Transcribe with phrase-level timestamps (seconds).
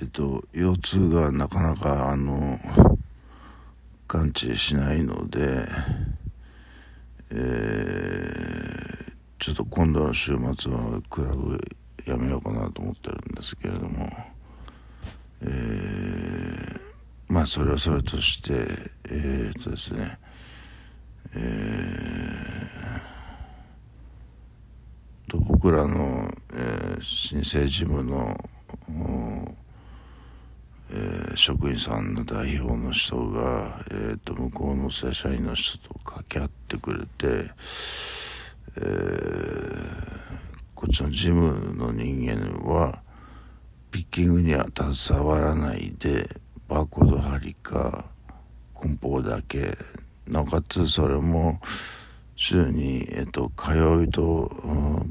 [0.00, 2.58] えっと腰痛がなかなかあの
[4.06, 5.66] 完治しないので、
[7.30, 11.60] えー、ちょっと今度の週末はクラブ
[12.06, 14.08] やめようかなと思ってるんですけれども、
[15.42, 16.80] えー、
[17.28, 18.52] まあそれはそれとして
[19.10, 20.18] えー、っとですね
[21.34, 28.34] えー、と僕らの、えー、新生事務の、
[31.38, 37.52] 職員さんの代表の人が、えーと、向こうの正社員の人と掛け合ってくれて、
[38.76, 40.38] えー、
[40.74, 42.98] こっちの事務の人間は
[43.92, 46.28] ピッキングには携わらないで
[46.66, 48.06] バーコード貼りか
[48.74, 49.78] 梱包だけ
[50.26, 51.60] なおかつそれも
[52.34, 54.50] 週に、えーと、火曜日と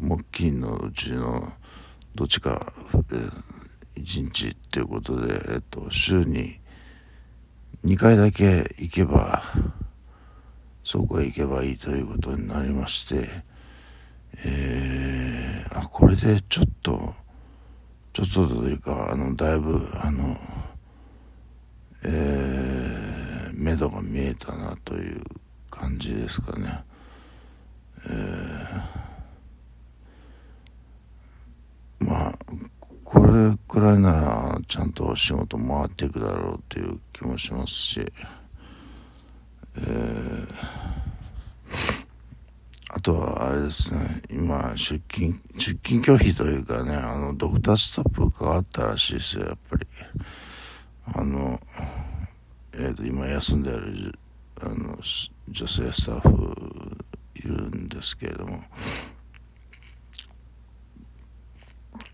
[0.00, 1.52] 木金のうちの
[2.14, 3.53] どっちか、えー
[3.96, 6.58] 1日っていうことで、えっと、週に
[7.84, 9.42] 2回だけ行けば
[10.82, 13.28] そこへ行けばいいということになりまして
[14.46, 17.14] えー、あこれでちょっと
[18.12, 20.36] ちょっとというかあのだいぶあの
[22.06, 25.22] えー、目処が見えたなという
[25.70, 26.84] 感じですかね。
[28.06, 32.38] えー、まあ
[33.02, 38.12] これくらいならちゃんと仕事回っていくだろうという気もしますし、
[39.76, 40.48] えー、
[42.90, 44.22] あとはあれですね。
[44.30, 49.86] 今出勤出勤拒否というかねあのドクターストップかかったらしいですよやっぱり。
[51.14, 51.60] あの
[52.72, 54.18] えー、と今休んでる
[54.62, 54.96] あの
[55.48, 56.96] 女性スタッフ
[57.34, 58.62] いるんですけれども。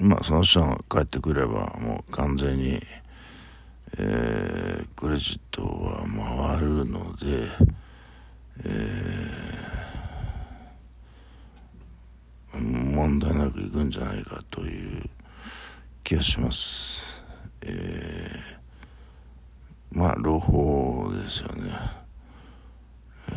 [0.00, 2.80] まあその人が帰ってくればもう完全に、
[3.96, 6.04] えー、クレジットは
[6.58, 7.48] 回るので、
[8.64, 15.02] えー、問題なくいくんじゃないかという
[16.02, 17.04] 気がします。
[17.62, 21.72] えー、まあ朗報ですよね。
[23.28, 23.32] え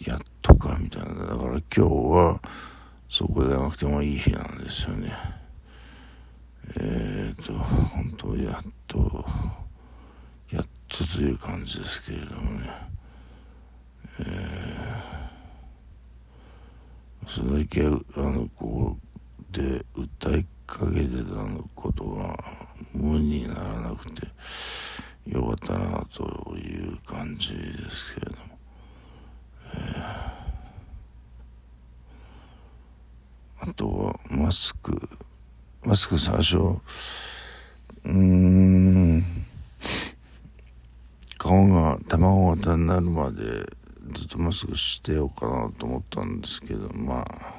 [0.00, 2.40] ー、やっとかみたいなだから今日は
[3.08, 5.12] そこでなくてもいい日なんですよね。
[6.76, 9.24] えっ、ー、と、本当やっと、
[10.50, 12.70] やっとという感じですけれどもね。
[14.20, 22.36] えー、それだけ、あの、こう、で、訴えかけてたのことが
[22.94, 24.26] 無にならなくて
[25.26, 28.58] よかったなという感じですけれども。
[29.74, 30.34] えー
[33.66, 35.08] あとはマスク
[35.86, 36.78] マスク最初
[38.06, 39.22] うん
[41.36, 43.42] 顔が卵型になるまで
[44.14, 47.54] ずっとマスクしてようかなと思ったんですけどまあ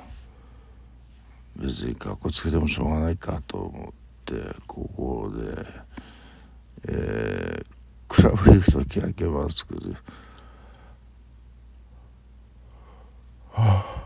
[1.56, 3.94] 別にかっこつけてもしょうがないかと思っ
[4.26, 5.66] てここで
[6.88, 7.66] えー、
[8.08, 9.96] クラブ行く時だけマスクで。
[13.52, 14.06] はあ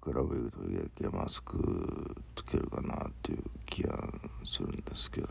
[0.00, 0.70] クラブ行く
[1.30, 3.96] スクつけるかなっていう気が
[4.44, 5.28] するんですけど、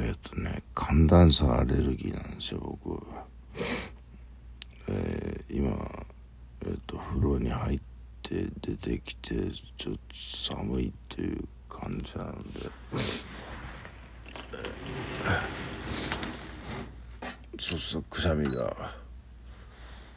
[0.00, 3.04] え、っとね寒暖差アレルギーなんですよ僕、
[4.88, 5.70] えー、今
[6.66, 7.80] え、っと風呂に入っ
[8.22, 9.34] て出てきて
[9.76, 10.00] ちょっと
[10.56, 12.70] 寒いっていう感じなので、
[17.58, 18.92] そうするとくしゃみが、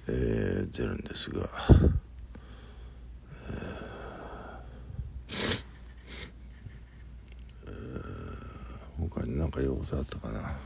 [0.08, 1.48] えー、出るんですが、
[3.48, 7.72] えー、
[9.00, 10.58] 他に何か用事あったかな？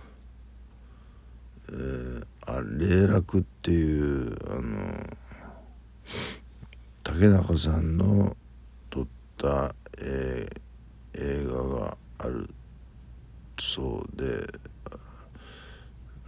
[1.70, 5.18] えー、あ霊楽っていうあの
[7.04, 8.36] 竹中さんの
[8.90, 9.08] 撮っ
[9.38, 12.50] た、えー、映画がある
[13.60, 14.48] そうで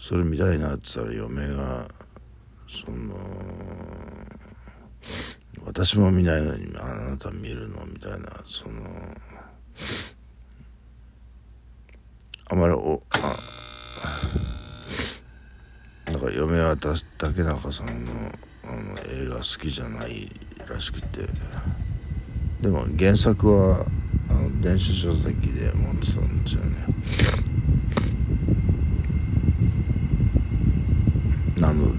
[0.04, 1.88] それ見たいなって言ったら嫁が
[2.68, 3.16] その
[5.66, 8.82] 私も見ないのにあなた見るのみたいなその
[12.50, 13.38] あまりおあ
[16.12, 16.76] なんか嫁は
[17.18, 18.12] 竹中さんの
[18.66, 20.30] あの映画好きじゃない
[20.68, 21.22] らしくて
[22.60, 23.86] でも原作は
[24.30, 27.53] あの電子書籍で持ってたんですよね。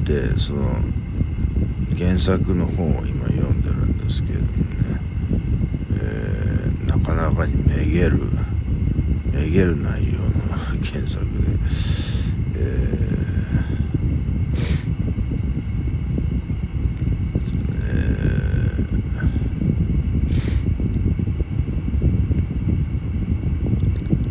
[0.04, 0.74] ってその
[1.96, 4.52] 原作の本を今読んでるんですけどもね、
[5.92, 8.20] えー、なかなかにめげる
[9.32, 10.28] めげる内容の
[10.82, 11.24] 原作で、
[12.56, 12.58] え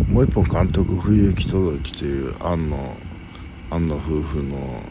[0.09, 2.95] ー、もう一本監督冬行き届きという庵野
[3.71, 4.83] 庵野夫婦の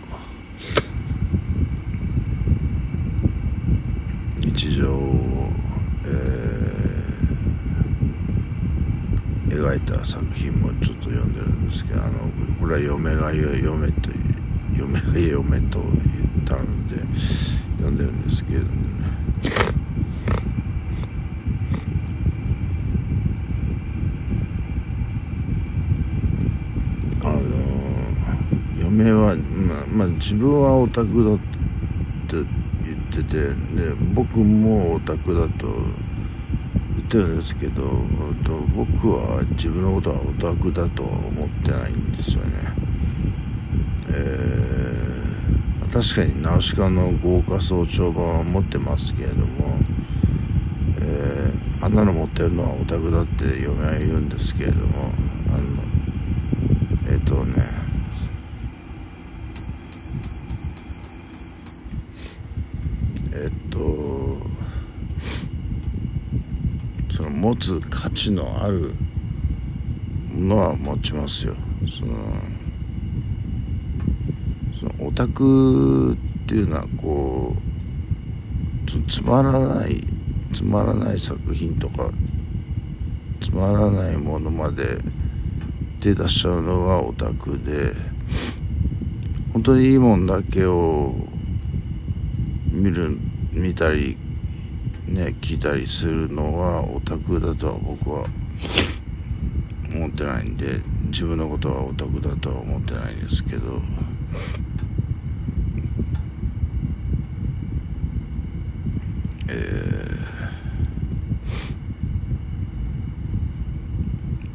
[4.55, 5.49] 日常を、
[6.05, 12.13] えー、描いた作品もちょっと読んでるんですけどあの
[12.61, 14.23] これは嫁が嫁という
[14.77, 16.97] 嫁が嫁と言ったので
[17.79, 18.67] 読んでるんですけどね。
[27.25, 27.41] あの
[28.83, 31.39] 嫁はまあ、まあ、自分はオタクだっ
[32.45, 32.62] て
[33.13, 35.67] っててで僕もオタクだと
[36.97, 37.83] 言ってるんですけど
[38.75, 42.53] 僕は自分のことはオタクだとは思ってないんですよね、
[44.09, 49.77] えー、確かにナウシカの豪華総長版は持ってますけれども、
[51.01, 55.11] えー、あんなの持ってるのはオタクだって嫁は言うんですけれども
[55.49, 55.83] あの
[57.09, 57.82] えっ、ー、とね
[67.53, 68.95] 持つ価値のある
[70.35, 71.55] ものは持ちますよ。
[71.81, 72.17] その
[74.81, 76.17] そのオタクっ
[76.49, 80.03] ていうのはこうつまらない
[80.55, 82.11] つまらない作品とか
[83.43, 84.99] つまらないものまで
[86.01, 87.93] 手出しちゃうのがオタクで
[89.53, 91.15] 本当にいいもんだけを
[92.71, 93.19] 見る
[93.53, 94.17] 見たり
[95.07, 98.27] ね来たりするのはオタクだとは僕は
[99.95, 103.81] 思ってないんで自分のことはオタクだとは思ってないんですけど。
[109.49, 109.55] え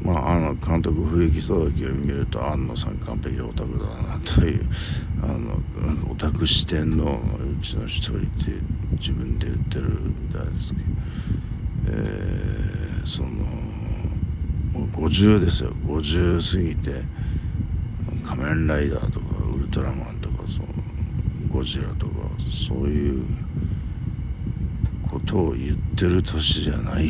[0.01, 4.65] ー、まああの監督不行届を見ると安野さん完璧オタクだなという
[5.23, 5.57] あの
[6.11, 7.07] オタク視点のう
[7.63, 8.27] ちの一人って
[8.99, 10.85] 自分で言ってるみたいですけど、
[11.89, 13.29] えー、その
[14.73, 15.71] もう50ですよ。
[15.87, 17.03] 50過ぎて
[18.23, 19.25] 仮面ライダーとか
[19.55, 20.67] ウルトラマンとかその
[21.51, 22.13] ゴジラとか
[22.67, 23.25] そういう
[25.09, 27.07] ことを言ってる年じゃない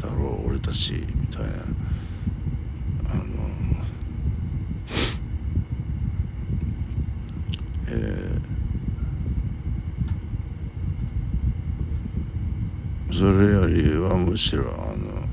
[0.00, 1.48] だろう俺たちみたいな
[3.10, 3.22] あの
[7.88, 8.44] えー
[13.24, 15.26] それよりはむしろあの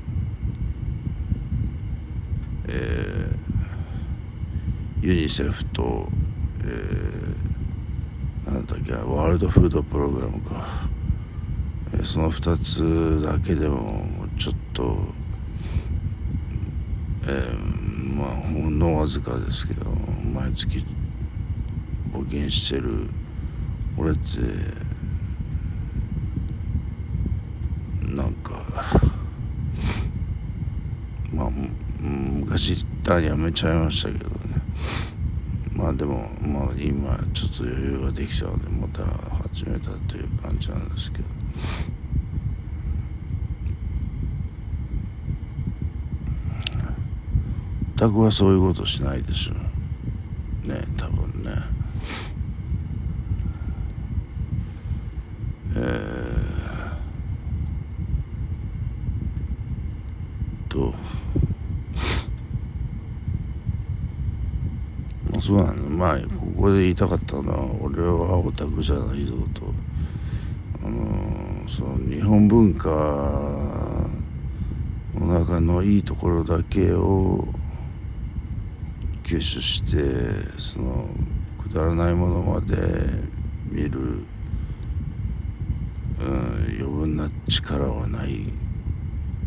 [2.66, 6.08] えー、ユニセフと、
[6.64, 10.88] えー、なんだっけワールドフードプログラムか、
[11.92, 14.06] えー、その2つだけでも
[14.38, 14.96] ちょっと、
[17.24, 19.84] えー、まあほんのわずかですけど
[20.32, 20.82] 毎月
[22.10, 23.10] 募金してる。
[23.98, 24.91] 俺って
[28.14, 28.52] なんか
[31.32, 31.50] まあ
[32.00, 34.34] 昔ターやめちゃいましたけどね。
[35.74, 39.02] まあでもまあ今ちょっと余裕ができたのでまた
[39.48, 41.24] 始めたという感じなんですけど。
[47.96, 49.52] タクはそういうことしないでしょ。
[49.54, 51.52] うね多分ね
[55.76, 56.32] えー
[60.68, 60.92] と
[65.24, 65.90] まあそうなの。
[65.90, 69.74] まあここで言いたかったのは俺はオタクじゃないぞと。
[70.84, 72.88] あのその日本文化
[75.16, 77.48] の中のいいところだけを
[79.24, 79.98] 吸収して
[80.60, 81.08] その
[81.60, 82.76] くだらないものまで
[83.68, 84.24] 見る、うん、
[86.68, 88.44] 余分な力はない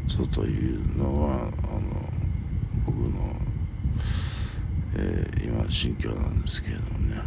[0.08, 1.52] ぞというのはあの
[2.86, 3.45] 僕の、
[4.98, 7.22] えー、今心境なんですけどね。